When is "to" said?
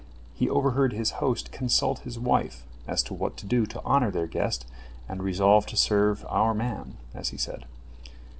3.03-3.13, 3.37-3.45, 3.67-3.83, 5.67-5.77